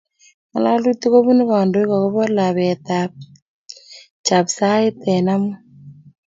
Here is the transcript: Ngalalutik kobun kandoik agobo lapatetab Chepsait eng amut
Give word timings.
Ngalalutik 0.49 1.11
kobun 1.13 1.39
kandoik 1.49 1.91
agobo 1.95 2.21
lapatetab 2.37 3.11
Chepsait 4.25 4.97
eng 5.13 5.29
amut 5.33 5.59